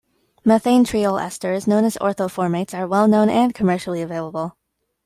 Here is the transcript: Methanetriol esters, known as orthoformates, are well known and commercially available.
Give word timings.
Methanetriol 0.43 1.21
esters, 1.21 1.67
known 1.67 1.85
as 1.85 1.95
orthoformates, 1.97 2.75
are 2.75 2.87
well 2.87 3.07
known 3.07 3.29
and 3.29 3.53
commercially 3.53 4.01
available. 4.01 4.57